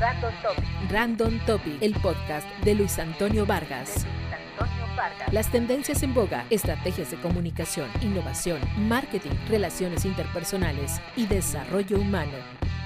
[0.00, 0.90] Random Topic.
[0.90, 4.06] Random Topic, el podcast de Luis Antonio Vargas.
[5.30, 12.32] Las tendencias en boga, estrategias de comunicación, innovación, marketing, relaciones interpersonales y desarrollo humano.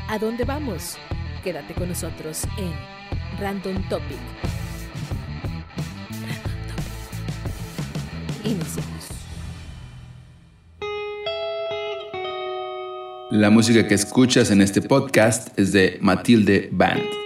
[0.09, 0.99] ¿A dónde vamos?
[1.45, 2.73] Quédate con nosotros en
[3.39, 4.19] Random Topic.
[6.21, 8.45] Random Topic.
[8.45, 8.94] Iniciamos.
[13.35, 17.24] La música que escuchas en este podcast es de Matilde Band.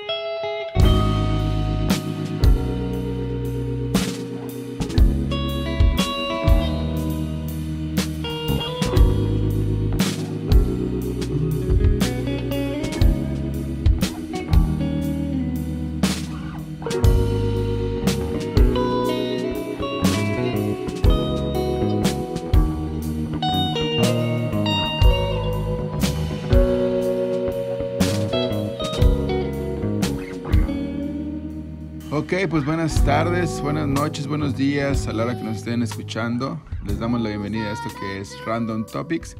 [32.18, 36.60] Ok, pues buenas tardes, buenas noches, buenos días a la hora que nos estén escuchando.
[36.84, 39.36] Les damos la bienvenida a esto que es Random Topics.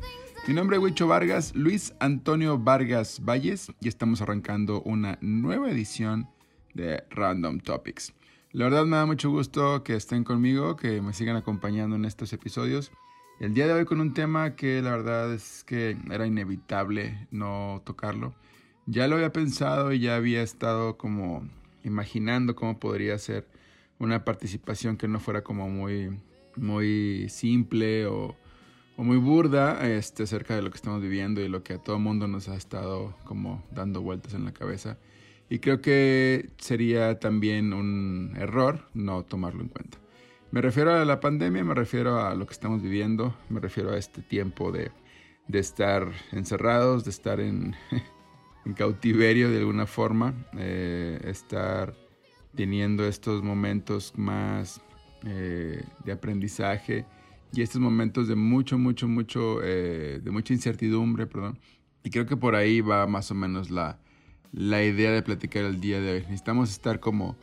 [0.46, 6.30] Mi nombre es Huicho Vargas, Luis Antonio Vargas Valles, y estamos arrancando una nueva edición
[6.72, 8.14] de Random Topics.
[8.52, 12.32] La verdad me da mucho gusto que estén conmigo, que me sigan acompañando en estos
[12.32, 12.92] episodios.
[13.40, 17.82] El día de hoy con un tema que la verdad es que era inevitable no
[17.84, 18.36] tocarlo.
[18.86, 21.42] Ya lo había pensado y ya había estado como
[21.88, 23.46] imaginando cómo podría ser
[23.98, 26.10] una participación que no fuera como muy,
[26.56, 28.36] muy simple o,
[28.96, 31.98] o muy burda este, acerca de lo que estamos viviendo y lo que a todo
[31.98, 34.98] mundo nos ha estado como dando vueltas en la cabeza.
[35.50, 39.98] Y creo que sería también un error no tomarlo en cuenta.
[40.50, 43.98] Me refiero a la pandemia, me refiero a lo que estamos viviendo, me refiero a
[43.98, 44.90] este tiempo de,
[45.46, 47.76] de estar encerrados, de estar en,
[48.68, 51.94] en cautiverio de alguna forma, eh, estar
[52.54, 54.82] teniendo estos momentos más
[55.24, 57.06] eh, de aprendizaje
[57.52, 61.58] y estos momentos de mucho, mucho, mucho, eh, de mucha incertidumbre, perdón.
[62.04, 63.98] Y creo que por ahí va más o menos la,
[64.52, 66.20] la idea de platicar el día de hoy.
[66.20, 67.36] Necesitamos estar como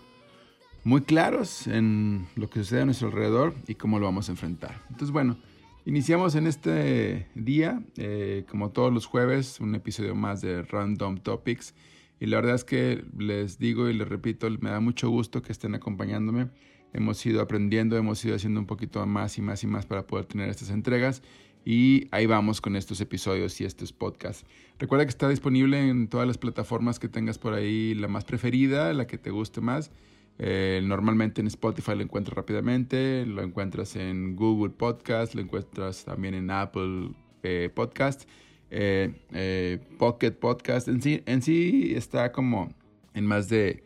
[0.83, 4.79] muy claros en lo que sucede a nuestro alrededor y cómo lo vamos a enfrentar.
[4.91, 5.37] Entonces, bueno,
[5.85, 11.73] iniciamos en este día, eh, como todos los jueves, un episodio más de Random Topics.
[12.19, 15.51] Y la verdad es que les digo y les repito, me da mucho gusto que
[15.51, 16.49] estén acompañándome.
[16.93, 20.25] Hemos ido aprendiendo, hemos ido haciendo un poquito más y más y más para poder
[20.25, 21.21] tener estas entregas.
[21.65, 24.45] Y ahí vamos con estos episodios y estos podcasts.
[24.79, 28.93] Recuerda que está disponible en todas las plataformas que tengas por ahí, la más preferida,
[28.93, 29.91] la que te guste más.
[30.37, 36.33] Eh, normalmente en Spotify lo encuentras rápidamente, lo encuentras en Google Podcast, lo encuentras también
[36.33, 37.11] en Apple
[37.43, 38.27] eh, Podcast,
[38.69, 40.87] eh, Pocket Podcast.
[40.87, 42.73] En sí, en sí está como
[43.13, 43.83] en más de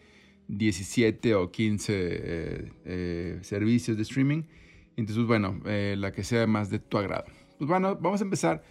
[0.47, 4.43] 17 o 15 eh, eh, servicios de streaming.
[4.97, 7.25] Entonces, bueno, la que sea más de tu agrado.
[7.57, 8.63] Pues bueno, vamos a empezar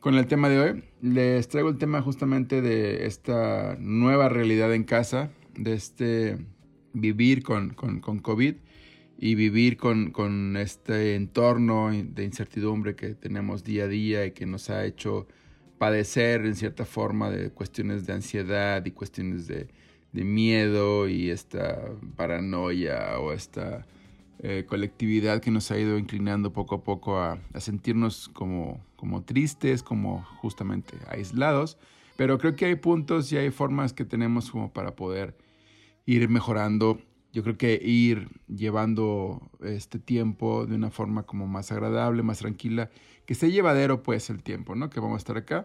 [0.00, 0.84] con el tema de hoy.
[1.02, 6.38] Les traigo el tema justamente de esta nueva realidad en casa, de este
[6.92, 8.54] vivir con, con, con COVID
[9.18, 14.46] y vivir con, con, este entorno de incertidumbre que tenemos día a día y que
[14.46, 15.26] nos ha hecho
[15.78, 19.68] padecer en cierta forma de cuestiones de ansiedad y cuestiones de,
[20.12, 23.86] de miedo y esta paranoia o esta
[24.40, 29.22] eh, colectividad que nos ha ido inclinando poco a poco a, a sentirnos como, como
[29.22, 31.78] tristes, como justamente aislados.
[32.16, 35.36] Pero creo que hay puntos y hay formas que tenemos como para poder
[36.06, 37.00] ir mejorando.
[37.32, 42.90] Yo creo que ir llevando este tiempo de una forma como más agradable, más tranquila,
[43.26, 44.90] que sea llevadero pues el tiempo, ¿no?
[44.90, 45.64] Que vamos a estar acá.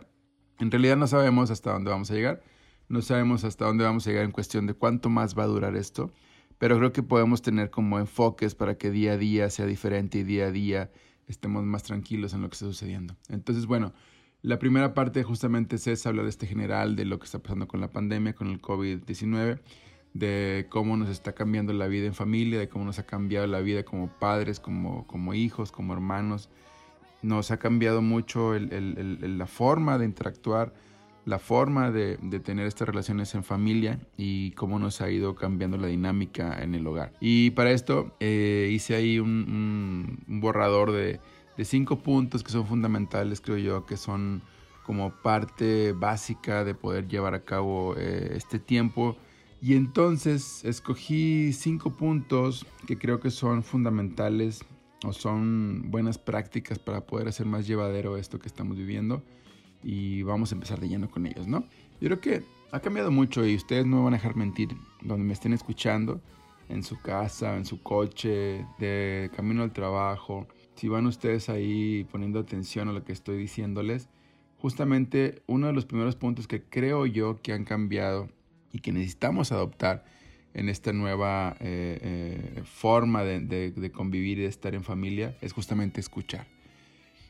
[0.59, 2.41] En realidad no sabemos hasta dónde vamos a llegar,
[2.87, 5.75] no sabemos hasta dónde vamos a llegar en cuestión de cuánto más va a durar
[5.75, 6.11] esto,
[6.57, 10.23] pero creo que podemos tener como enfoques para que día a día sea diferente y
[10.23, 10.91] día a día
[11.27, 13.17] estemos más tranquilos en lo que está sucediendo.
[13.27, 13.93] Entonces, bueno,
[14.41, 17.81] la primera parte justamente es hablar de este general, de lo que está pasando con
[17.81, 19.59] la pandemia, con el COVID-19
[20.19, 23.59] de cómo nos está cambiando la vida en familia, de cómo nos ha cambiado la
[23.59, 26.49] vida como padres, como, como hijos, como hermanos.
[27.22, 30.73] Nos ha cambiado mucho la forma de interactuar,
[31.25, 35.78] la forma de, de, tener estas relaciones en familia y cómo nos ha ido cambiando
[35.78, 37.11] la dinámica en el hogar.
[37.19, 41.19] Y para esto eh, hice ahí un borrador de,
[41.58, 44.41] de cinco puntos que son fundamentales, creo yo, que son
[44.85, 49.17] como parte básica de poder llevar a cabo eh, este tiempo
[49.61, 54.63] y entonces escogí cinco puntos que creo que son fundamentales
[55.03, 59.23] o son buenas prácticas para poder hacer más llevadero esto que estamos viviendo
[59.83, 61.63] y vamos a empezar de lleno con ellos, ¿no?
[61.99, 64.75] Yo creo que ha cambiado mucho y ustedes no me van a dejar mentir.
[65.01, 66.21] Donde me estén escuchando,
[66.69, 72.39] en su casa, en su coche, de camino al trabajo, si van ustedes ahí poniendo
[72.39, 74.09] atención a lo que estoy diciéndoles,
[74.57, 78.29] justamente uno de los primeros puntos que creo yo que han cambiado
[78.78, 80.06] y que necesitamos adoptar
[80.53, 86.00] en esta nueva eh, eh, forma de, convivir y de estar en familia es justamente
[86.00, 86.47] escuchar.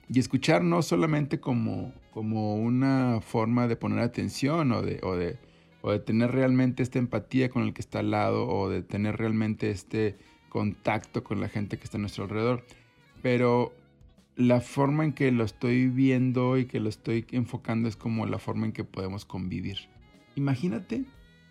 [0.09, 5.37] Y escuchar no solamente como, como una forma de poner atención o de, o de,
[5.81, 9.17] o de tener realmente esta empatía con el que está al lado o de tener
[9.17, 10.17] realmente este
[10.49, 12.65] contacto con la gente que está a nuestro alrededor,
[13.21, 13.73] pero
[14.37, 18.37] la forma en que lo estoy viendo y que lo estoy enfocando es como la
[18.37, 19.89] forma en que podemos convivir.
[20.35, 21.05] Imagínate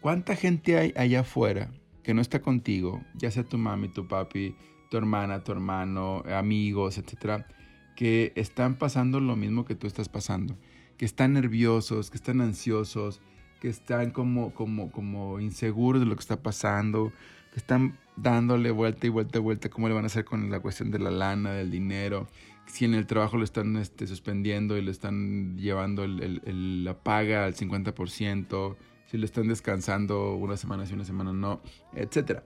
[0.06, 1.68] cuánta gente hay allá afuera
[2.04, 4.54] que no está contigo, ya sea tu mami, tu papi,
[4.88, 7.48] tu hermana, tu hermano, amigos, etcétera,
[7.96, 10.56] que están pasando lo mismo que tú estás pasando,
[10.96, 13.20] que están nerviosos, que están ansiosos,
[13.60, 17.12] que están como, como, como inseguros de lo que está pasando,
[17.52, 20.60] que están dándole vuelta y vuelta y vuelta cómo le van a hacer con la
[20.60, 22.28] cuestión de la lana, del dinero,
[22.66, 27.56] si en el trabajo lo están este, suspendiendo y le están llevando la paga al
[27.56, 28.76] 50%,
[29.06, 31.60] si lo están descansando una semana sí, una semana no,
[31.94, 32.40] etc.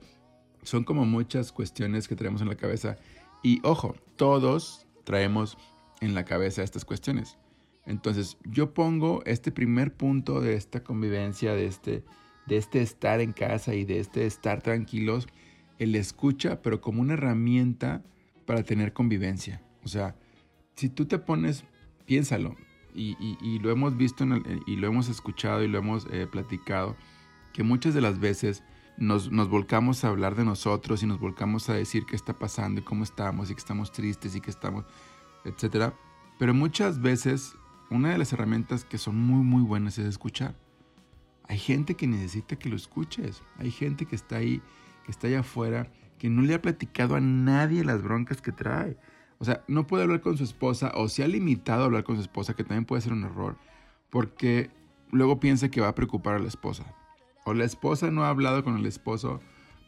[0.63, 2.97] Son como muchas cuestiones que tenemos en la cabeza.
[3.43, 5.57] Y ojo, todos traemos
[6.01, 7.37] en la cabeza estas cuestiones.
[7.85, 12.03] Entonces, yo pongo este primer punto de esta convivencia, de este,
[12.45, 15.27] de este estar en casa y de este estar tranquilos,
[15.79, 18.03] el escucha, pero como una herramienta
[18.45, 19.63] para tener convivencia.
[19.83, 20.15] O sea,
[20.75, 21.63] si tú te pones,
[22.05, 22.55] piénsalo,
[22.93, 24.25] y, lo hemos visto
[24.65, 26.95] y lo hemos escuchado y lo hemos eh, platicado,
[27.53, 28.63] que muchas de las veces
[28.97, 32.81] nos, nos, volcamos a hablar de nosotros y nos volcamos a decir qué está pasando
[32.81, 34.85] y cómo estamos y que estamos tristes y que estamos,
[35.45, 35.93] etc.
[36.37, 37.55] Pero muchas veces
[37.89, 40.55] una de las herramientas que son muy muy buenas es escuchar.
[41.51, 43.43] Hay gente que necesita que lo escuches.
[43.57, 44.61] Hay gente que está ahí,
[45.03, 48.97] que está allá afuera, que no le ha platicado a nadie las broncas que trae.
[49.41, 52.15] O sea, no puede hablar con su esposa o se ha limitado a hablar con
[52.15, 53.57] su esposa, que también puede ser un error,
[54.11, 54.69] porque
[55.09, 56.85] luego piensa que va a preocupar a la esposa.
[57.43, 59.39] O la esposa no ha hablado con el esposo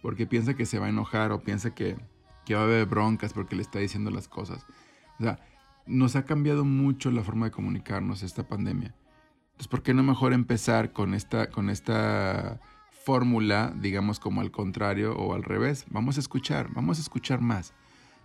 [0.02, 1.96] porque piensa que se va a enojar o piensa que,
[2.52, 4.66] va a haber broncas porque le está diciendo las cosas.
[5.20, 5.38] O sea,
[5.86, 8.96] nos ha cambiado mucho la forma de comunicarnos esta pandemia.
[9.52, 12.60] Entonces, ¿por qué no mejor empezar con esta, con esta
[12.90, 15.86] fórmula, digamos como al contrario o al revés?
[15.92, 17.76] Vamos a escuchar, vamos a escuchar más.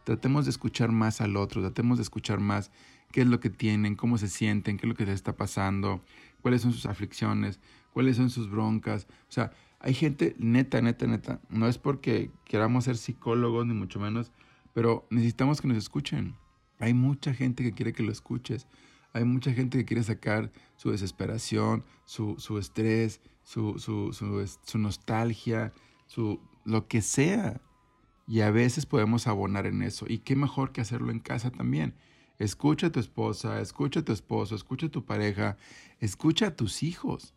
[0.09, 2.71] Tratemos de escuchar más al otro, tratemos de escuchar más
[3.13, 6.01] qué es lo que tienen, cómo se sienten, qué es lo que les está pasando,
[6.41, 7.61] cuáles son sus aflicciones,
[7.93, 9.07] cuáles son sus broncas.
[9.29, 11.43] O sea, hay gente neta, neta, neta.
[11.51, 14.33] No es porque queramos ser psicólogos, ni mucho menos,
[14.73, 16.37] pero necesitamos que nos escuchen.
[16.79, 18.67] Hay mucha gente que quiere que lo escuches.
[19.13, 25.75] Hay mucha gente que quiere sacar su desesperación, su, su estrés, su, su, su, nostalgia,
[26.07, 27.61] su, lo que sea.
[28.29, 30.05] Y a veces podemos abonar en eso.
[30.07, 31.95] Y qué mejor que hacerlo en casa también.
[32.39, 35.57] Escucha a tu esposa, escucha a tu esposo, escucha a tu pareja,
[35.99, 37.33] escucha a tus hijos.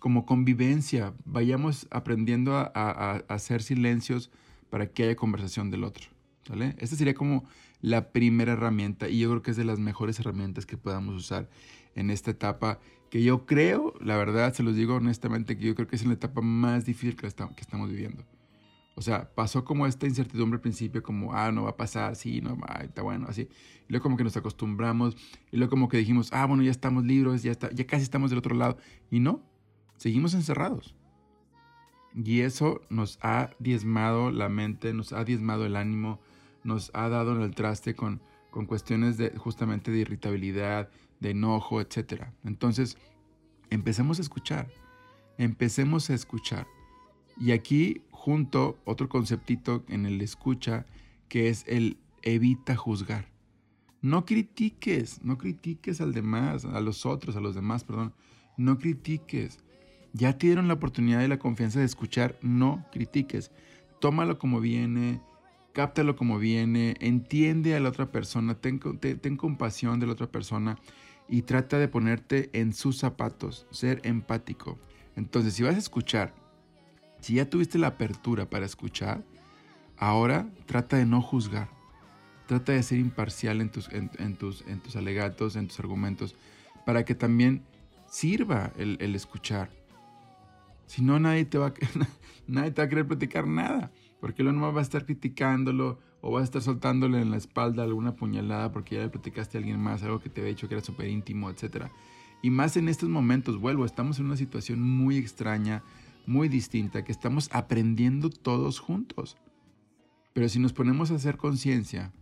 [0.00, 4.30] Como convivencia, vayamos aprendiendo a, hacer silencios
[4.70, 6.06] para que haya conversación del otro.
[6.46, 6.74] ¿Sale?
[6.78, 7.44] Esta sería como
[7.80, 11.48] la primera herramienta y yo creo que es de las mejores herramientas que podamos usar
[11.94, 15.86] en esta etapa que yo creo, la verdad, se los digo honestamente, que yo creo
[15.86, 18.24] que es la etapa más difícil que estamos viviendo.
[18.96, 22.40] O sea, pasó como esta incertidumbre al principio, como, ah, no va a pasar, sí,
[22.40, 23.42] no, está bueno, así.
[23.88, 25.16] Y luego como que nos acostumbramos,
[25.50, 28.30] y luego como que dijimos, ah, bueno, ya estamos libres, ya, está, ya casi estamos
[28.30, 28.78] del otro lado.
[29.10, 29.42] Y no,
[29.96, 30.94] seguimos encerrados.
[32.14, 36.20] Y eso nos ha diezmado la mente, nos ha diezmado el ánimo,
[36.62, 41.80] nos ha dado en el traste con, con cuestiones de, justamente de irritabilidad, de enojo,
[41.80, 42.26] etc.
[42.44, 42.96] Entonces,
[43.70, 44.68] empecemos a escuchar,
[45.38, 46.68] empecemos a escuchar.
[47.40, 50.86] Y aquí junto otro conceptito en el escucha
[51.28, 53.28] que es el evita juzgar.
[54.00, 58.14] No critiques, no critiques al demás, a los otros, a los demás, perdón.
[58.56, 59.58] No critiques.
[60.14, 63.50] Ya te dieron la oportunidad y la confianza de escuchar, no critiques.
[64.00, 65.20] Tómalo como viene,
[65.74, 70.78] cáptalo como viene, entiende a la otra persona, ten, ten compasión de la otra persona
[71.28, 74.78] y trata de ponerte en sus zapatos, ser empático.
[75.14, 76.43] Entonces, si vas a escuchar
[77.24, 79.24] si ya tuviste la apertura para escuchar,
[79.96, 81.70] ahora trata de no juzgar.
[82.46, 86.36] Trata de ser imparcial en tus, en, tus, en tus alegatos, en tus argumentos,
[86.84, 87.62] para que también
[88.10, 89.70] sirva el, escuchar.
[90.86, 91.74] Si no, nadie te, va a,
[92.46, 93.90] nadie te va a querer platicar nada,
[94.20, 97.84] porque lo no va a estar criticándolo o va a estar soltándole en la espalda
[97.84, 100.74] alguna puñalada porque ya le platicaste a alguien más, algo que te había dicho que
[100.74, 101.86] era súper íntimo, etc.
[102.42, 105.82] Y más en estos momentos, vuelvo, estamos en una situación muy extraña,
[106.26, 109.36] muy distinta, que estamos aprendiendo todos juntos.
[110.32, 112.12] Pero si nos ponemos a hacer conciencia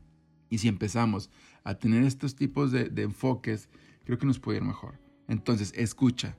[0.51, 1.31] y si empezamos
[1.65, 3.69] a tener estos tipos de, enfoques,
[4.05, 5.01] creo que nos puede ir mejor.
[5.29, 6.37] Entonces, escucha,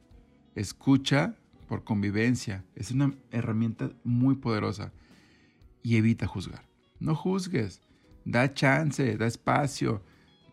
[0.55, 1.35] escucha
[1.67, 2.63] por convivencia.
[2.75, 4.93] Es una herramienta muy poderosa.
[5.81, 6.65] Y evita juzgar.
[6.99, 7.81] No juzgues.
[8.23, 10.01] Da chance, da espacio,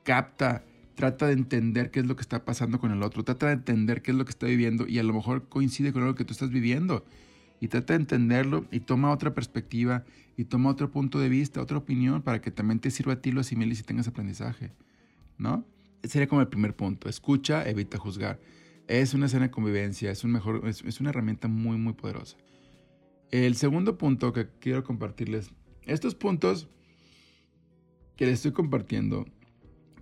[0.02, 0.64] capta,
[1.00, 4.02] trata de entender qué es lo que está pasando con el otro, trata de entender
[4.02, 6.34] qué es lo que está viviendo y a lo mejor coincide con lo que tú
[6.34, 7.06] estás viviendo.
[7.58, 10.04] Y trata de entenderlo y toma otra perspectiva
[10.36, 13.32] y toma otro punto de vista, otra opinión para que también te sirva a ti,
[13.32, 14.72] lo asimiles y tengas aprendizaje.
[15.38, 15.64] ¿No?
[16.02, 17.08] Sería como el primer punto.
[17.08, 18.38] Escucha, evita juzgar.
[18.86, 22.36] Es una escena de convivencia, es, un mejor, es, una herramienta muy, muy poderosa.
[23.30, 25.50] El segundo punto que quiero compartirles,
[25.86, 26.68] estos puntos
[28.16, 29.24] que les estoy compartiendo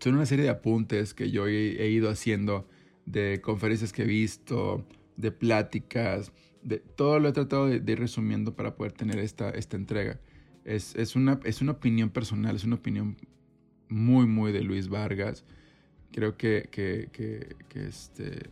[0.01, 2.69] son una serie de apuntes que yo he, ido haciendo
[3.07, 4.87] de conferencias que he visto,
[5.17, 9.77] de pláticas, de todo lo he tratado de, ir resumiendo para poder tener esta, esta
[9.77, 10.21] entrega.
[10.65, 13.17] Es, es, una, es una opinión personal, es una opinión
[13.89, 15.45] muy, muy de Luis Vargas.
[16.13, 18.51] Creo que, que, que, que este,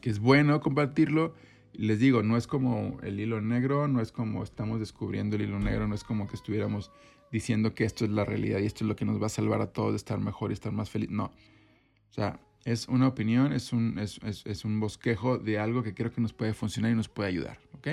[0.00, 1.34] que es bueno compartirlo.
[1.72, 5.58] Les digo, no es como el hilo negro, no es como estamos descubriendo el hilo
[5.60, 6.90] negro, no es como que estuviéramos
[7.30, 9.60] diciendo que esto es la realidad y esto es lo que nos va a salvar
[9.60, 11.10] a todos de estar mejor y estar más feliz.
[11.10, 11.24] No.
[11.24, 16.12] O sea, es una opinión, es un, es, es, un bosquejo de algo que creo
[16.12, 17.58] que nos puede funcionar y nos puede ayudar.
[17.72, 17.88] ¿Ok?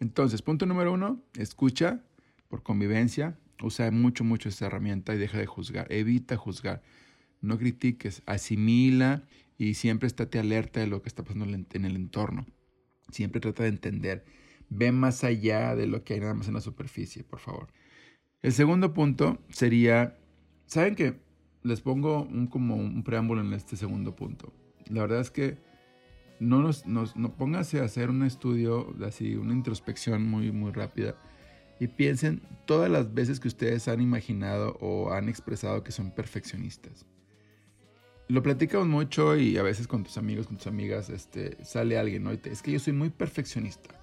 [0.00, 2.04] Entonces, punto número uno, escucha
[2.48, 3.38] por convivencia.
[3.62, 5.90] Usa mucho, mucho esta herramienta y deja de juzgar.
[5.90, 6.82] Evita juzgar.
[7.40, 9.24] No critiques, asimila
[9.56, 12.46] y siempre estate alerta de lo que está pasando en el entorno.
[13.10, 14.24] Siempre trata de entender.
[14.68, 17.68] Ve más allá de lo que hay nada más en la superficie, por favor.
[18.42, 20.16] El segundo punto sería,
[20.66, 21.18] ¿saben qué?
[21.62, 24.52] Les pongo un, como un preámbulo en este segundo punto.
[24.88, 25.58] La verdad es que
[26.38, 31.16] no nos, nos no póngase a hacer un estudio, así, una introspección muy, muy rápida
[31.80, 37.06] y piensen todas las veces que ustedes han imaginado o han expresado que son perfeccionistas
[38.28, 42.24] lo platicamos mucho y a veces con tus amigos, con tus amigas, este, sale alguien,
[42.24, 42.32] ¿no?
[42.32, 43.94] es que yo soy muy perfeccionista.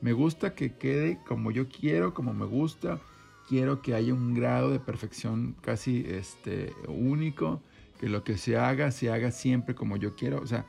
[0.00, 3.00] Me gusta que quede como yo quiero, como me gusta.
[3.48, 7.62] Quiero que haya un grado de perfección casi este, único,
[8.00, 10.40] que lo que se haga, se haga siempre como yo quiero.
[10.40, 10.66] O sea,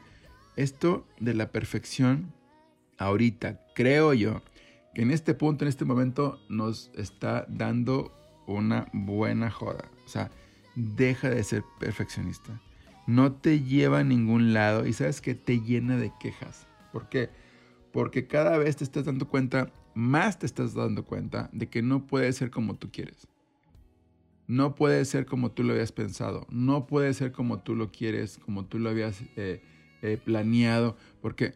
[0.55, 2.33] esto de la perfección,
[2.97, 4.43] ahorita, creo yo,
[4.93, 8.11] que en este punto, en este momento, nos está dando
[8.47, 9.89] una buena joda.
[10.05, 10.29] O sea,
[10.75, 12.59] deja de ser perfeccionista
[13.05, 16.67] no te lleva a ningún lado y sabes que te llena de quejas.
[16.91, 17.29] ¿Por qué?
[17.91, 22.05] Porque cada vez te estás dando cuenta, más te estás dando cuenta de que no
[22.07, 23.27] puede ser como tú quieres.
[24.47, 26.45] No puede ser como tú lo habías pensado.
[26.49, 29.61] No puede ser como tú lo quieres, como tú lo habías eh,
[30.01, 30.97] eh, planeado.
[31.21, 31.53] Porque,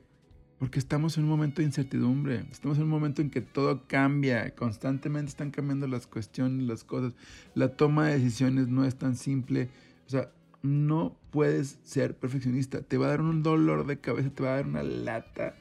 [0.57, 2.45] porque estamos en un momento de incertidumbre.
[2.49, 4.55] Estamos en un momento en que todo cambia.
[4.55, 7.13] Constantemente están cambiando las cuestiones, las cosas.
[7.55, 9.69] La toma de decisiones no es tan simple.
[10.05, 12.81] O sea, no puedes ser perfeccionista.
[12.81, 15.55] Te va a dar un dolor de cabeza, te va a dar una lata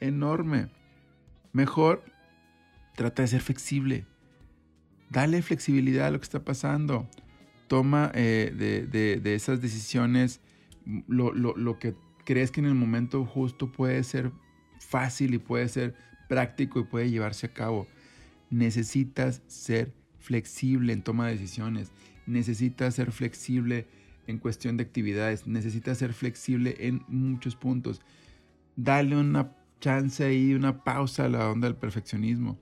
[0.00, 0.68] enorme.
[1.52, 2.02] Mejor
[2.94, 4.06] trata de ser flexible.
[5.10, 7.08] Dale flexibilidad a lo que está pasando.
[7.68, 8.52] Toma eh,
[9.22, 10.40] de, esas decisiones
[11.06, 11.94] lo, lo que
[12.24, 14.32] crees que en el momento justo puede ser
[14.78, 15.94] fácil y puede ser
[16.28, 17.86] práctico y puede llevarse a cabo.
[18.50, 21.92] Necesitas ser flexible en toma de decisiones.
[22.26, 23.86] Necesitas ser flexible
[24.26, 25.46] en cuestión de actividades.
[25.46, 28.00] Necesitas ser flexible en muchos puntos.
[28.76, 32.58] Dale una chance ahí, una pausa a la onda del perfeccionismo.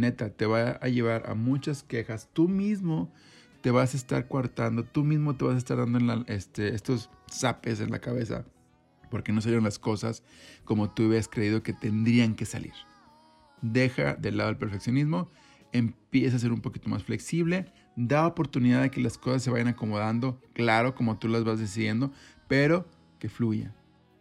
[0.00, 2.28] Neta, te va a llevar a muchas quejas.
[2.32, 3.12] Tú mismo
[3.60, 7.10] te vas a estar coartando, tú mismo te vas a estar dando en este, estos
[7.30, 8.44] zapes en la cabeza
[9.10, 10.22] porque no salieron las cosas
[10.64, 12.72] como tú hubieras creído que tendrían que salir.
[13.60, 15.30] Deja de lado el perfeccionismo,
[15.72, 19.68] empieza a ser un poquito más flexible da oportunidad de que las cosas se vayan
[19.68, 22.12] acomodando, claro, como tú las vas decidiendo,
[22.48, 22.86] pero
[23.18, 23.74] que fluya,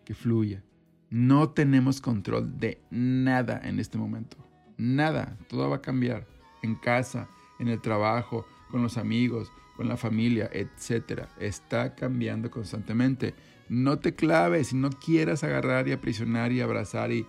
[0.06, 0.64] que fluya.
[1.10, 4.38] No tenemos control de nada en este momento.
[4.78, 6.28] Nada, todo va a cambiar.
[6.62, 7.28] En casa,
[7.60, 11.24] en el trabajo, con los amigos, con la familia, etc.
[11.40, 13.34] Está cambiando constantemente.
[13.70, 17.26] No te claves no quieras agarrar y aprisionar y abrazar y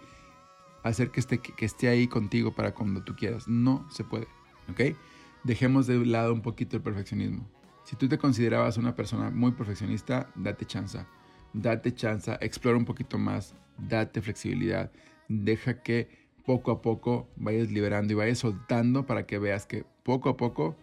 [0.83, 3.49] hacer que esté, que esté ahí contigo para cuando tú quieras.
[3.49, 4.27] No se puede.
[4.71, 4.97] ¿Ok?
[5.45, 7.49] dejemos de lado un poquito el perfeccionismo.
[7.85, 11.05] Si tú te considerabas una persona muy perfeccionista, date chance.
[11.53, 14.91] Date chance, explora un poquito más, date flexibilidad.
[15.29, 20.29] Deja que poco a poco vayas liberando y vayas soltando para que veas que poco
[20.29, 20.77] a poco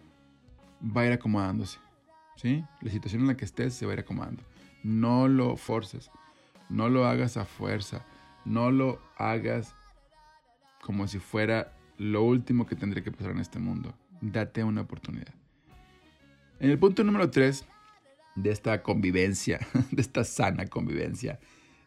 [0.84, 1.78] va a ir acomodándose.
[2.36, 2.64] ¿sí?
[2.80, 4.42] La situación en la que estés se va a ir acomodando.
[4.82, 6.10] No lo forces.
[6.68, 8.04] No lo hagas a fuerza.
[8.44, 9.74] No lo hagas
[10.80, 13.94] como si fuera lo último que tendría que pasar en este mundo.
[14.20, 15.34] Date una oportunidad.
[16.58, 17.66] En el punto número 3
[18.36, 21.38] de esta convivencia, de esta sana convivencia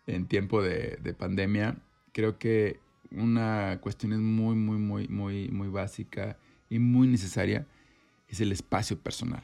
[0.06, 1.78] en tiempo de, de pandemia,
[2.12, 2.80] creo que
[3.14, 6.38] una cuestión es muy, muy, muy, muy, muy básica
[6.70, 7.68] y muy necesaria
[8.28, 9.44] es el espacio personal.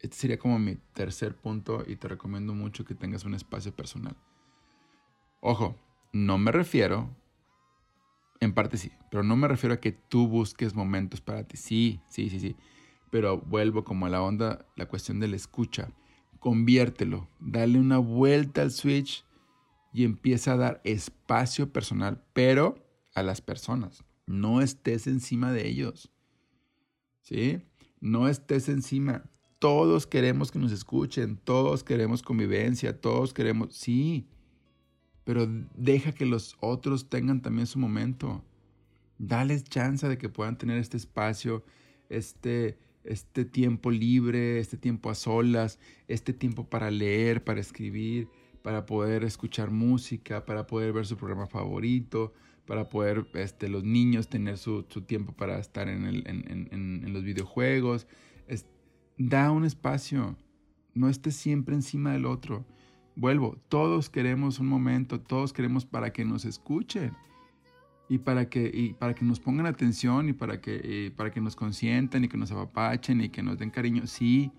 [0.00, 4.16] Este sería como mi tercer punto y te recomiendo mucho que tengas un espacio personal.
[5.40, 5.76] Ojo,
[6.12, 7.10] no me refiero,
[8.40, 11.56] en parte sí, pero no me refiero a que tú busques momentos para ti.
[11.56, 12.56] Sí, sí, sí, sí.
[13.10, 15.90] Pero vuelvo como a la onda, la cuestión de la escucha.
[16.38, 19.24] Conviértelo, dale una vuelta al switch
[19.98, 22.86] y empieza a dar espacio personal, pero
[23.16, 24.04] a las personas.
[24.26, 26.12] No estés encima de ellos.
[27.22, 27.62] ¿Sí?
[27.98, 29.24] No estés encima.
[29.58, 34.28] Todos queremos que nos escuchen, todos queremos convivencia, todos queremos, sí,
[35.24, 38.44] pero deja que los otros tengan también su momento.
[39.18, 41.64] Dales chance de que puedan tener este espacio,
[42.08, 48.28] este, este tiempo libre, este tiempo a solas, este tiempo para leer, para escribir,
[48.68, 52.34] para poder escuchar música, para poder ver su programa favorito,
[52.66, 58.06] para poder este, los niños tener su, tiempo para estar en, en, los videojuegos.
[59.16, 60.36] da un espacio,
[60.92, 62.66] no estés siempre encima del otro.
[63.16, 67.14] Vuelvo, todos queremos un momento, todos queremos para que nos escuchen
[68.10, 71.56] y para que, y para que nos pongan atención y para que, para que nos
[71.56, 74.06] consientan y que nos apapachen y que nos den cariño.
[74.06, 74.52] Sí,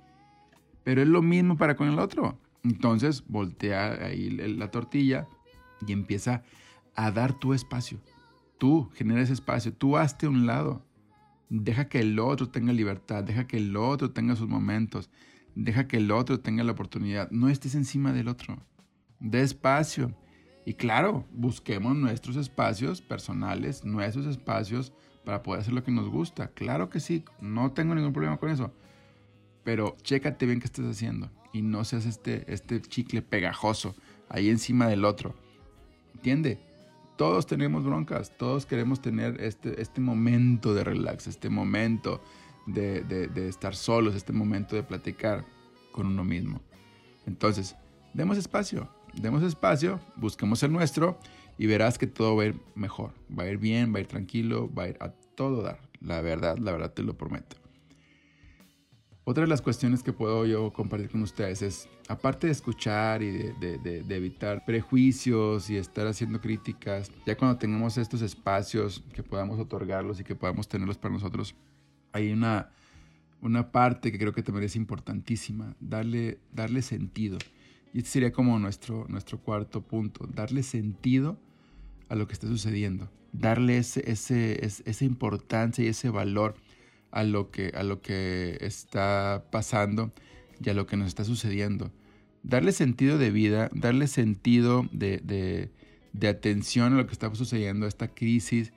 [0.83, 2.39] pero es lo mismo para con el otro.
[2.63, 5.27] Entonces voltea ahí la tortilla
[5.85, 6.43] y empieza
[6.95, 7.99] a dar tu espacio.
[8.57, 10.85] Tú genera ese espacio, tú hazte un lado.
[11.49, 15.09] Deja que el otro tenga libertad, deja que el otro tenga sus momentos,
[15.55, 17.31] deja que el otro tenga la oportunidad.
[17.31, 18.57] No estés encima del otro.
[19.19, 20.13] Despacio.
[20.65, 24.93] Y claro, busquemos nuestros espacios personales, nuestros espacios
[25.25, 26.49] para poder hacer lo que nos gusta.
[26.49, 28.71] Claro que sí, no tengo ningún problema con eso.
[29.63, 33.95] Pero chécate bien qué estás haciendo y no seas este, este chicle pegajoso
[34.29, 35.35] ahí encima del otro.
[36.15, 36.59] ¿Entiende?
[37.17, 42.21] Todos tenemos broncas, todos queremos tener este, este momento de relax, este momento
[42.65, 45.45] de, de estar solos, este momento de platicar
[45.91, 46.61] con uno mismo.
[47.25, 47.75] Entonces,
[48.13, 51.19] demos espacio, demos espacio, busquemos el nuestro
[51.57, 54.07] y verás que todo va a ir mejor, va a ir bien, va a ir
[54.07, 55.79] tranquilo, va a ir a todo dar.
[55.99, 57.58] La verdad, la verdad te lo prometo.
[59.29, 63.29] Otra de las cuestiones que puedo yo compartir con ustedes es, aparte de escuchar y
[63.29, 70.19] de, evitar prejuicios y estar haciendo críticas, ya cuando tengamos estos espacios que podamos otorgarlos
[70.19, 71.53] y que podamos tenerlos para nosotros,
[72.11, 72.71] hay una,
[73.39, 77.37] una parte que creo que también es importantísima, darle, darle sentido.
[77.93, 81.37] Y este sería como nuestro, nuestro cuarto punto, darle sentido
[82.07, 86.55] a lo que está sucediendo, darle ese, ese, esa importancia y ese valor
[87.11, 90.11] a lo que, a lo que está pasando
[90.63, 91.91] y a lo que nos está sucediendo.
[92.43, 95.69] Darle sentido de vida, darle sentido de,
[96.27, 98.71] atención a lo que está sucediendo, a esta crisis.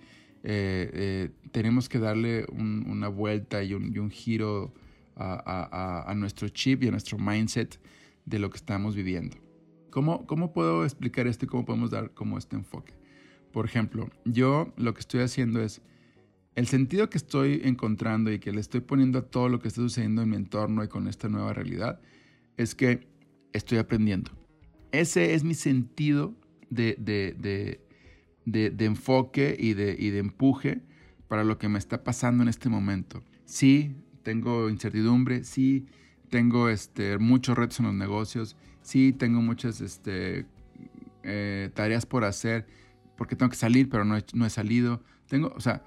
[0.44, 4.72] Eh, eh, tenemos que darle una vuelta y un, giro
[5.16, 7.78] a, nuestro chip y a nuestro mindset
[8.24, 9.36] de lo que estamos viviendo.
[9.90, 12.94] ¿Cómo, ¿Cómo puedo explicar esto y cómo podemos dar como este enfoque?
[13.52, 15.82] Por ejemplo, yo lo que estoy haciendo es
[16.54, 19.80] el sentido que estoy encontrando y que le estoy poniendo a todo lo que está
[19.80, 22.00] sucediendo en mi entorno y con esta nueva realidad
[22.56, 23.08] es que
[23.52, 24.30] estoy aprendiendo.
[24.90, 26.34] Ese es mi sentido
[26.68, 27.80] de,
[28.78, 30.82] enfoque y de, y de empuje
[31.28, 33.22] para lo que me está pasando en este momento.
[33.46, 35.86] Sí, tengo incertidumbre, sí,
[36.28, 40.46] tengo este, muchos retos en los negocios, sí, tengo muchas este,
[41.22, 42.66] eh, tareas por hacer,
[43.16, 45.02] porque tengo que salir, pero no he, no he salido.
[45.26, 45.82] Tengo, o sea,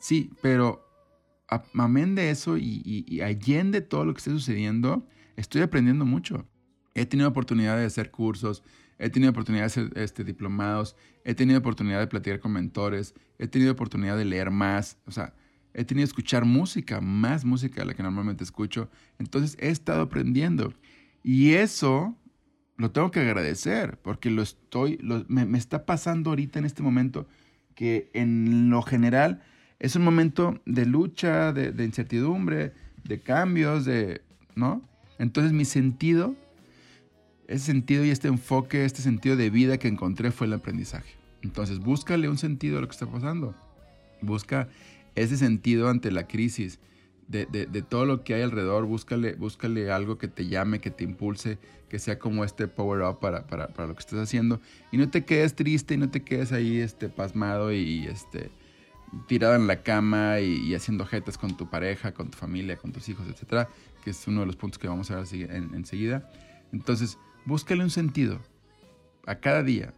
[0.00, 0.86] Sí, pero
[1.74, 6.48] amén de eso y, y, allende todo lo que está sucediendo, estoy aprendiendo mucho.
[6.94, 8.62] He tenido oportunidad de hacer cursos,
[8.98, 13.46] he tenido oportunidad de hacer este, diplomados, he tenido oportunidad de platicar con mentores, he
[13.46, 15.34] tenido oportunidad de leer más, o sea,
[15.74, 18.90] he tenido que escuchar música, más música de la que normalmente escucho.
[19.18, 20.72] Entonces he estado aprendiendo.
[21.22, 22.16] Y eso
[22.76, 27.28] lo tengo que agradecer, porque lo estoy, me, me está pasando ahorita en este momento
[27.74, 29.42] que en lo general
[29.80, 34.20] es un momento de lucha, de, incertidumbre, de cambios, de,
[34.54, 34.82] ¿no?
[35.18, 36.36] Entonces mi sentido,
[37.48, 41.14] ese sentido y este enfoque, este sentido de vida que encontré fue el aprendizaje.
[41.42, 43.54] Entonces búscale un sentido a lo que está pasando.
[44.20, 44.68] Busca
[45.14, 46.78] ese sentido ante la crisis.
[47.26, 47.44] de,
[47.88, 51.98] todo lo que hay alrededor, búscale, búscale algo que te llame, que te impulse, que
[51.98, 54.60] sea como este power up para, para, para, lo que estás haciendo.
[54.92, 58.50] Y no te quedes triste y no te quedes ahí este, pasmado y, este,
[59.26, 63.08] tirado en la cama y, haciendo jetas con tu pareja, con tu familia, con tus
[63.08, 63.68] hijos, etcétera,
[64.04, 65.26] que es uno de los puntos que vamos a ver
[65.74, 66.30] enseguida.
[66.72, 68.40] Entonces, búscale un sentido
[69.26, 69.92] a cada día.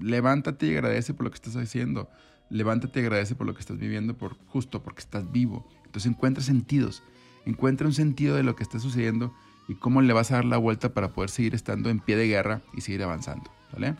[0.00, 2.08] Levántate y agradece por lo que estás haciendo.
[2.50, 5.68] Levántate y agradece por lo que estás viviendo, por justo porque estás vivo.
[5.84, 7.02] Entonces encuentra sentidos,
[7.46, 9.34] encuentra un sentido de lo que está sucediendo
[9.68, 12.26] y cómo le vas a dar la vuelta para poder seguir estando en pie de
[12.26, 13.96] guerra y seguir avanzando, ¿vale?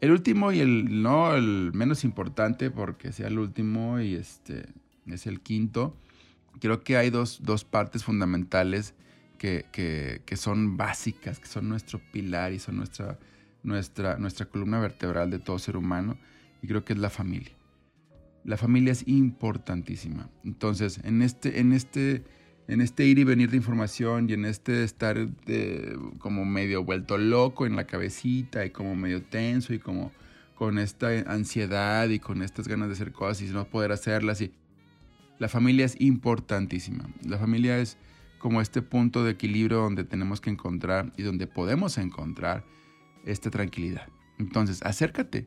[0.00, 4.66] El último y el no el menos importante porque sea el último y este
[5.06, 5.96] es el quinto.
[6.60, 8.94] Creo que hay dos, partes fundamentales
[9.38, 13.18] que, que, son básicas, que son nuestro pilar y son nuestra,
[13.62, 16.18] nuestra, nuestra columna vertebral de todo ser humano
[16.62, 17.58] y creo que es la familia
[18.48, 20.30] la familia es importantísima.
[20.42, 22.24] Entonces, en este, en este,
[22.68, 25.28] en este ir y venir de información y en este estar
[26.18, 30.12] como medio vuelto loco en la cabecita y como medio tenso y como
[30.54, 34.40] con esta ansiedad y con estas ganas de hacer cosas y no poder hacerlas.
[34.40, 34.52] Y
[35.38, 37.08] la familia es importantísima.
[37.26, 37.96] La familia es
[38.38, 42.64] como este punto de equilibrio donde tenemos que encontrar y donde podemos encontrar
[43.24, 44.08] esta tranquilidad.
[44.38, 45.46] Entonces, acércate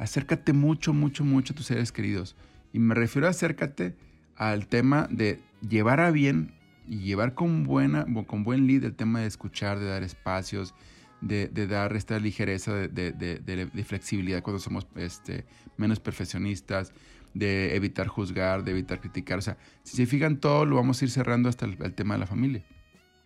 [0.00, 2.34] acércate mucho, mucho, mucho a tus seres queridos.
[2.72, 3.94] Y me refiero a acércate
[4.34, 6.52] al tema de llevar a bien
[6.86, 10.74] y llevar con, buena, con buen lead el tema de escuchar, de dar espacios,
[11.20, 15.46] de, dar esta ligereza de, flexibilidad cuando somos este,
[15.76, 16.92] menos perfeccionistas,
[17.34, 19.38] de evitar juzgar, de evitar criticar.
[19.38, 22.14] O sea, si se fijan todo, lo vamos a ir cerrando hasta el, el tema
[22.14, 22.64] de la familia.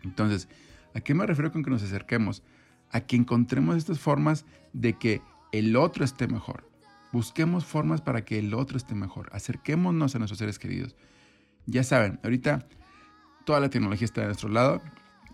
[0.02, 0.48] Entonces,
[0.94, 2.42] ¿a qué me refiero con que nos acerquemos?
[2.90, 6.68] A que encontremos estas formas de que el otro esté mejor.
[7.12, 9.30] Busquemos formas para que el otro esté mejor.
[9.32, 10.96] Acerquémonos a nuestros seres queridos.
[11.66, 12.66] Ya saben, ahorita
[13.44, 14.82] toda la tecnología está de nuestro lado.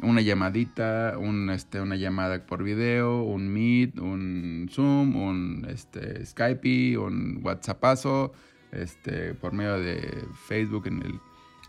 [0.03, 6.97] Una llamadita, un, este, una llamada por video, un Meet, un Zoom, un este, Skype,
[6.99, 8.33] un WhatsAppazo,
[8.73, 11.21] este, por medio de Facebook en el,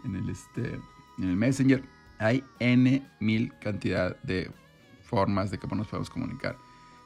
[0.06, 0.80] en el, este,
[1.18, 1.84] en el Messenger.
[2.20, 4.50] Hay N mil cantidad de
[5.02, 6.56] formas de cómo nos podemos comunicar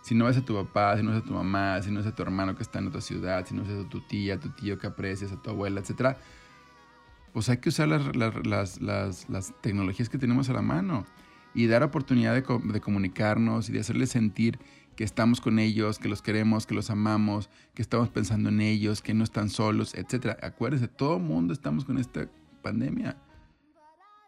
[0.06, 2.06] si no ves a tu papá, si no ves a tu mamá, si no ves
[2.06, 4.40] a tu hermano que está en otra ciudad, si no ves a tu tía, a
[4.40, 6.16] tu tío que aprecias, a tu abuela, etc.,
[7.36, 8.80] pues hay que usar las,
[9.60, 11.06] tecnologías que tenemos a la mano
[11.54, 14.58] y dar oportunidad de, de, comunicarnos y de hacerles sentir
[14.96, 19.02] que estamos con ellos, que los queremos, que los amamos, que estamos pensando en ellos,
[19.02, 20.38] que no están solos, etc.
[20.42, 22.30] Acuérdense, todo mundo estamos con esta
[22.62, 23.18] pandemia.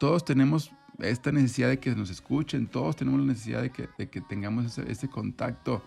[0.02, 4.10] Todos tenemos esta necesidad de que nos escuchen, todos tenemos la necesidad de que, de
[4.10, 5.82] que tengamos ese, contacto.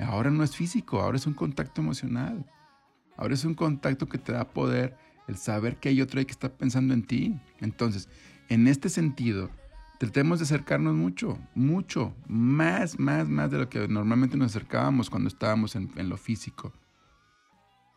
[0.00, 2.44] Ahora no es físico, ahora es un contacto emocional.
[3.16, 4.96] Ahora es un contacto que te da poder,
[5.28, 7.38] el saber que hay otro que está pensando en ti.
[7.60, 8.08] Entonces,
[8.48, 9.50] en este sentido,
[9.98, 15.28] tratemos de acercarnos mucho, mucho, más, más, más de lo que normalmente nos acercábamos cuando
[15.28, 16.72] estábamos en, en lo físico.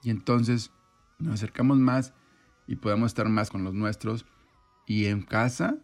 [0.03, 0.71] Y entonces
[1.17, 2.13] nos acercamos más
[2.67, 4.25] y podemos estar más con los nuestros.
[4.86, 5.77] Y en casa,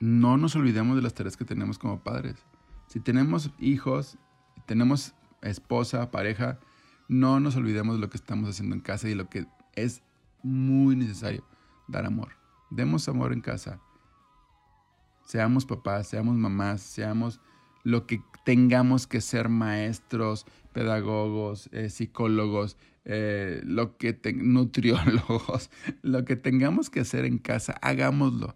[0.00, 2.36] no nos olvidemos de las tareas que tenemos como padres.
[2.88, 4.18] Si tenemos hijos,
[4.66, 6.58] tenemos esposa, pareja,
[7.08, 10.02] no nos olvidemos de lo que estamos haciendo en casa y lo que es
[10.46, 11.44] muy necesario,
[11.88, 12.28] dar amor.
[12.70, 13.80] Demos amor en casa.
[15.24, 17.40] Seamos papás, seamos mamás, seamos
[17.82, 25.70] lo que tengamos que ser maestros, pedagogos, eh, psicólogos, eh, lo que nutriólogos,
[26.02, 28.54] lo que tengamos que hacer en casa, hagámoslo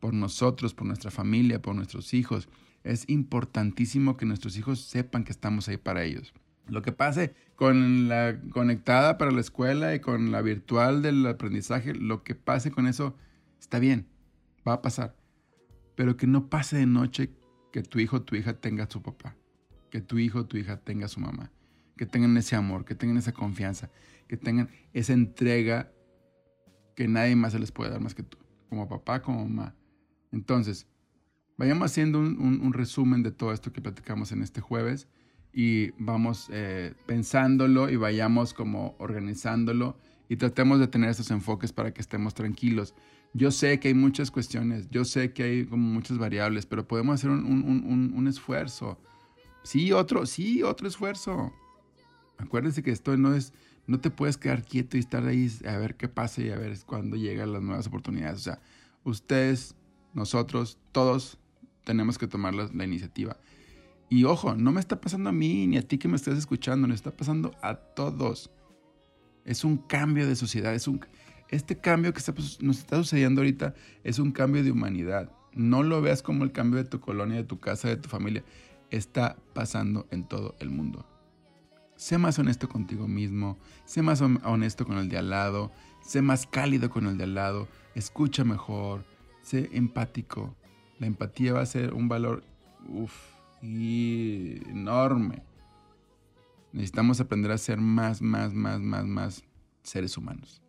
[0.00, 2.48] por nosotros, por nuestra familia, por nuestros hijos.
[2.84, 6.34] Es importantísimo que nuestros hijos sepan que estamos ahí para ellos.
[6.68, 11.94] Lo que pase con la conectada para la escuela y con la virtual del aprendizaje,
[11.94, 13.16] lo que pase con eso
[13.60, 14.08] está bien,
[14.66, 15.16] va a pasar.
[15.94, 17.30] Pero que no pase de noche
[17.72, 19.36] que tu hijo o tu hija tenga a su papá,
[19.90, 21.52] que tu hijo o tu hija tenga a su mamá,
[21.96, 23.90] que tengan ese amor, que tengan esa confianza,
[24.28, 25.92] que tengan esa entrega
[26.94, 29.74] que nadie más se les puede dar más que tú, como papá, como mamá.
[30.32, 30.86] Entonces,
[31.56, 35.08] vayamos haciendo un, resumen de todo esto que platicamos en este jueves
[35.58, 39.96] y vamos eh, pensándolo y vayamos como organizándolo
[40.28, 42.94] y tratemos de tener esos enfoques para que estemos tranquilos.
[43.32, 47.14] Yo sé que hay muchas cuestiones, yo sé que hay como muchas variables, pero podemos
[47.14, 49.00] hacer un, esfuerzo.
[49.62, 51.54] Sí, otro, sí, otro esfuerzo.
[52.36, 53.54] Acuérdense que esto no es,
[53.86, 56.76] no te puedes quedar quieto y estar ahí a ver qué pasa y a ver
[56.84, 58.40] cuándo llegan las nuevas oportunidades.
[58.40, 58.60] O sea,
[59.04, 59.74] ustedes
[60.12, 61.38] nosotros, todos
[61.84, 63.38] tenemos que tomar la, iniciativa.
[64.08, 66.86] Y ojo, no me está pasando a mí ni a ti que me estés escuchando,
[66.86, 68.50] nos está pasando a todos.
[69.44, 71.04] Es un cambio de sociedad, es un,
[71.48, 72.22] Este cambio que
[72.60, 75.30] nos está sucediendo ahorita es un cambio de humanidad.
[75.52, 78.44] No lo veas como el cambio de tu colonia, de tu casa, de tu familia.
[78.90, 81.04] Está pasando en todo el mundo.
[81.96, 85.72] Sé más honesto contigo mismo, sé más honesto con el de al lado,
[86.04, 89.04] sé más cálido con el de al lado, escucha mejor,
[89.42, 90.54] sé empático.
[90.98, 92.44] La empatía va a ser un valor
[93.62, 95.42] enorme.
[96.72, 99.44] Necesitamos aprender a ser más, más, más, más, más
[99.82, 100.62] seres humanos.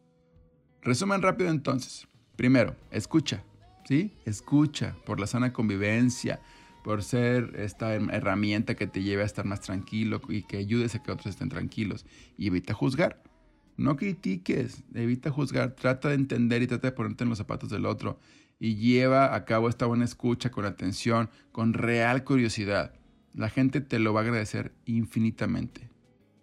[0.82, 2.08] Resumen rápido entonces.
[2.36, 3.43] Primero, escucha,
[3.86, 4.13] ¿sí?
[4.26, 6.39] Escucha por la sana convivencia,
[6.84, 11.04] por ser esta herramienta que te lleve a estar más tranquilo y que ayudes a
[11.04, 12.06] que otros estén tranquilos.
[12.38, 13.21] Y evita juzgar.
[13.76, 17.86] No critiques, evita juzgar, trata de entender y trata de ponerte en los zapatos del
[17.86, 18.19] otro
[18.60, 22.93] y lleva a cabo esta buena escucha con atención, con real curiosidad.
[23.34, 25.89] La gente te lo va a agradecer infinitamente.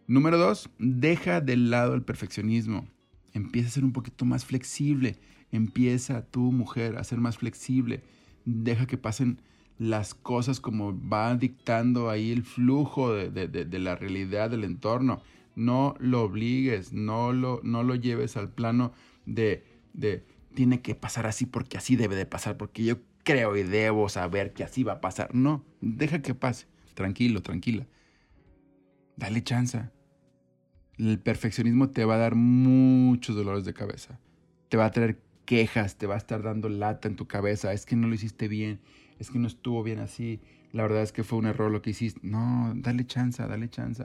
[0.06, 2.86] Número dos, deja de lado el perfeccionismo.
[3.32, 5.18] Empieza a ser un poquito más flexible.
[5.50, 8.04] Empieza tu mujer a ser más flexible.
[8.44, 9.40] Deja que pasen
[9.78, 15.22] las cosas como va dictando ahí el flujo de, la realidad del entorno.
[15.56, 18.92] No lo obligues, no lo, no lo lleves al plano
[19.26, 23.62] de, de tiene que pasar así porque así debe de pasar, porque yo creo y
[23.62, 25.34] debo saber que así va a pasar.
[25.34, 26.66] No, deja que pase.
[26.94, 27.86] Tranquilo, tranquila.
[29.16, 29.90] Dale chance.
[30.96, 34.20] El perfeccionismo te va a dar muchos dolores de cabeza.
[34.68, 37.72] Te va a traer quejas, te va a estar dando lata en tu cabeza.
[37.72, 38.80] Es que no lo hiciste bien,
[39.18, 40.40] es que no estuvo bien así.
[40.72, 42.20] La verdad es que fue un error lo que hiciste.
[42.22, 44.04] No, dale chance, dale chance.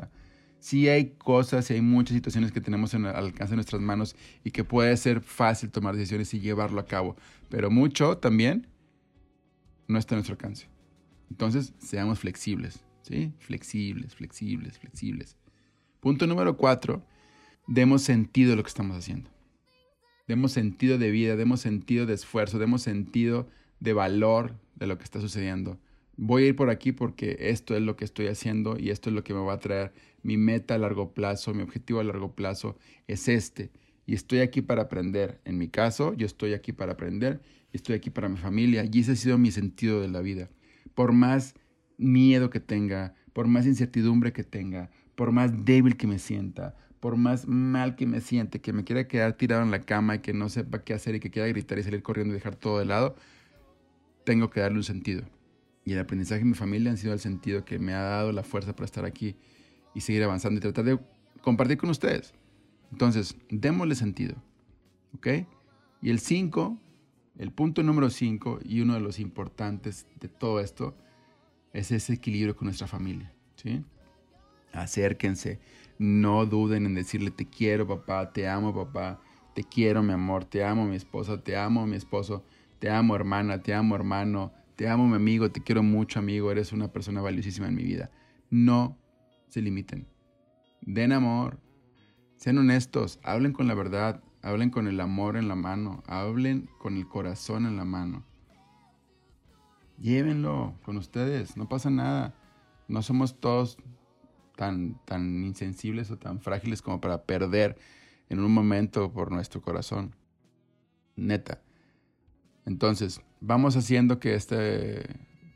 [0.59, 4.51] Sí hay cosas y hay muchas situaciones que tenemos al alcance de nuestras manos y
[4.51, 7.15] que puede ser fácil tomar decisiones y llevarlo a cabo.
[7.49, 8.67] Pero mucho también
[9.87, 10.67] no está a nuestro alcance.
[11.29, 13.33] Entonces, seamos flexibles, ¿sí?
[13.39, 15.37] Flexibles, flexibles, flexibles.
[15.99, 17.05] Punto número cuatro,
[17.67, 19.29] demos sentido a lo que estamos haciendo.
[20.27, 23.47] Demos sentido de vida, demos sentido de esfuerzo, demos sentido
[23.79, 25.79] de valor de lo que está sucediendo.
[26.21, 29.15] Voy a ir por aquí porque esto es lo que estoy haciendo y esto es
[29.15, 32.35] lo que me va a traer mi meta a largo plazo, mi objetivo a largo
[32.35, 32.77] plazo
[33.07, 33.71] es este.
[34.05, 35.39] Y estoy aquí para aprender.
[35.45, 37.41] En mi caso, yo estoy aquí para aprender
[37.73, 38.85] estoy aquí para mi familia.
[38.91, 40.49] Y ese ha sido mi sentido de la vida.
[40.95, 41.55] Por más
[41.97, 47.17] miedo que tenga, por más incertidumbre que tenga, por más débil que me sienta, por
[47.17, 50.33] más mal que me siente, que me quiera quedar tirado en la cama y que
[50.33, 52.85] no sepa qué hacer y que quiera gritar y salir corriendo y dejar todo de
[52.85, 53.15] lado,
[54.25, 55.23] tengo que darle un sentido.
[55.85, 58.43] Y el aprendizaje de mi familia han sido el sentido que me ha dado la
[58.43, 59.35] fuerza para estar aquí
[59.95, 60.99] y seguir avanzando y tratar de
[61.41, 62.33] compartir con ustedes.
[62.91, 64.35] Entonces, démosle sentido.
[65.15, 65.27] ¿Ok?
[66.01, 66.77] Y el 5,
[67.37, 70.95] el punto número 5 y uno de los importantes de todo esto
[71.73, 73.33] es ese equilibrio con nuestra familia.
[73.55, 73.83] ¿Sí?
[74.73, 75.59] acérquense,
[75.97, 79.19] no duden en decirle te quiero papá, te amo papá,
[79.53, 82.43] te quiero mi amor, te amo mi esposa, te amo mi esposo,
[82.79, 86.71] te amo hermana, te amo hermano, te amo mi amigo, te quiero mucho amigo, eres
[86.71, 88.11] una persona valiosísima en mi vida.
[88.49, 88.97] No
[89.49, 90.07] se limiten,
[90.79, 91.59] den amor,
[92.37, 96.95] sean honestos, hablen con la verdad, hablen con el amor en la mano, hablen con
[96.95, 98.23] el corazón en la mano.
[99.97, 102.33] Llévenlo con ustedes, no pasa nada.
[102.87, 103.77] No somos todos
[104.55, 104.97] tan,
[105.43, 107.77] insensibles o tan frágiles como para perder
[108.29, 110.15] en un momento por nuestro corazón.
[111.17, 111.61] Neta.
[112.65, 115.03] Entonces, vamos haciendo que este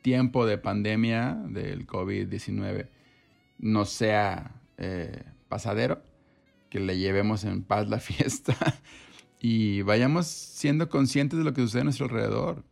[0.01, 2.89] tiempo de pandemia del COVID-19
[3.59, 6.01] no sea eh, pasadero,
[6.69, 8.55] que le llevemos en paz la fiesta
[9.39, 12.63] y vayamos siendo conscientes de lo que sucede a nuestro alrededor.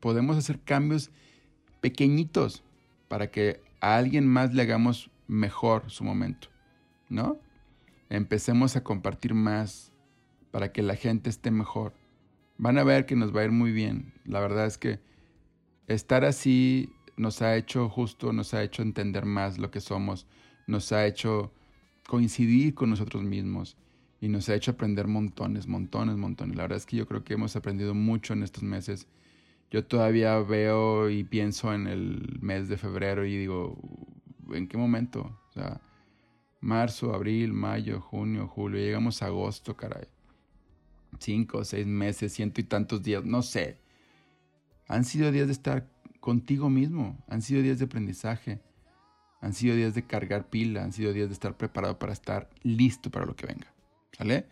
[0.00, 1.10] Podemos hacer cambios
[1.80, 2.62] pequeñitos
[3.08, 6.48] para que a alguien más le hagamos mejor su momento,
[7.08, 7.38] ¿no?
[8.08, 9.92] Empecemos a compartir más
[10.50, 11.94] para que la gente esté mejor.
[12.58, 14.11] Van a ver que nos va a ir muy bien.
[14.24, 15.00] La verdad es que
[15.86, 20.26] estar así nos ha hecho justo, nos ha hecho entender más lo que somos,
[20.66, 21.52] nos ha hecho
[22.06, 23.76] coincidir con nosotros mismos
[24.20, 26.56] y nos ha hecho aprender montones, montones, montones.
[26.56, 29.08] La verdad es que yo creo que hemos aprendido mucho en estos meses.
[29.70, 33.78] Yo todavía veo y pienso en el mes de febrero y digo,
[34.52, 35.38] ¿en qué momento?
[36.60, 40.06] Marzo, abril, mayo, junio, julio, llegamos a agosto, caray.
[41.18, 43.81] Cinco seis meses, ciento y tantos días, no sé.
[44.88, 45.88] Han sido días de estar
[46.20, 48.60] contigo mismo, han sido días de aprendizaje,
[49.40, 53.10] han sido días de cargar pila, han sido días de estar preparado para estar listo
[53.10, 53.72] para lo que venga.
[54.16, 54.46] ¿Sale?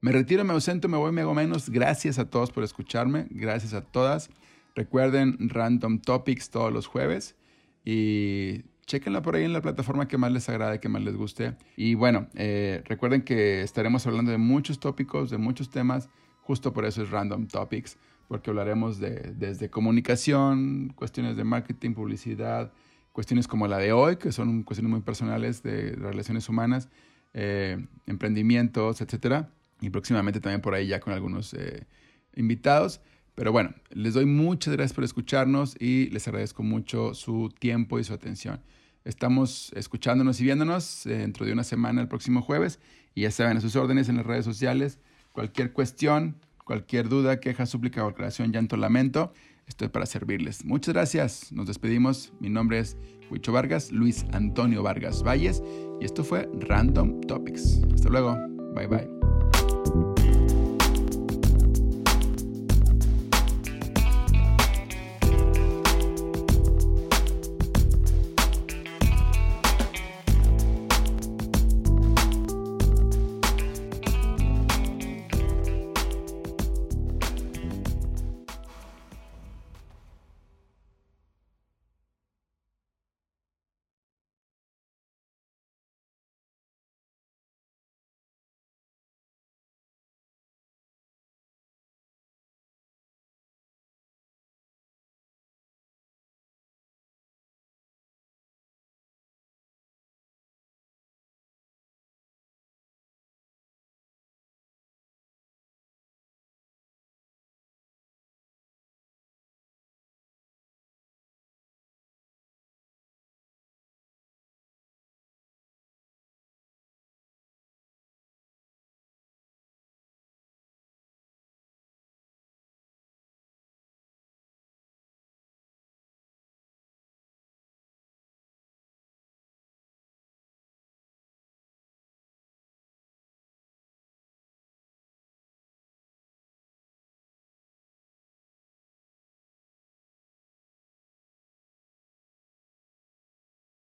[0.00, 1.70] Me retiro, me ausento, me voy, me hago menos.
[1.70, 4.28] Gracias a todos por escucharme, gracias a todas.
[4.74, 7.36] Recuerden Random Topics todos los jueves.
[7.84, 11.56] Y Chequenla por ahí en la plataforma que más les agrade, que más les guste.
[11.76, 16.10] Y bueno, eh, recuerden que estaremos hablando de muchos tópicos, de muchos temas.
[16.42, 17.96] Justo por eso es Random Topics,
[18.28, 22.72] porque hablaremos de, desde comunicación, cuestiones de marketing, publicidad,
[23.12, 26.88] cuestiones como la de hoy, que son cuestiones muy personales de relaciones humanas,
[27.32, 29.50] eh, emprendimientos, etcétera.
[29.80, 31.86] Y próximamente también por ahí ya con algunos eh,
[32.34, 33.00] invitados.
[33.34, 38.04] Pero bueno, les doy muchas gracias por escucharnos y les agradezco mucho su tiempo y
[38.04, 38.60] su atención.
[39.04, 42.78] Estamos escuchándonos y viéndonos eh, dentro de una semana, el próximo jueves.
[43.14, 44.98] Y ya saben, a sus órdenes en las redes sociales.
[45.32, 48.14] Cualquier cuestión, cualquier duda, queja, súplica o
[48.52, 49.32] llanto, lamento,
[49.66, 50.64] estoy para servirles.
[50.64, 51.52] Muchas gracias.
[51.52, 52.32] Nos despedimos.
[52.40, 52.96] Mi nombre es
[53.30, 55.62] Huicho Vargas, Luis Antonio Vargas Valles.
[56.00, 57.80] Y esto fue Random Topics.
[57.94, 58.36] Hasta luego.
[58.74, 59.13] Bye bye.